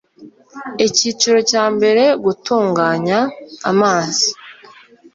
[0.87, 3.19] Icyiciro cya mbere Gutunganya
[3.71, 4.27] amazi